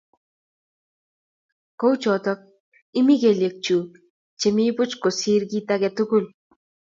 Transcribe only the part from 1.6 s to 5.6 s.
Kouyotoku, iimi kelyek chuk chemi buch kosir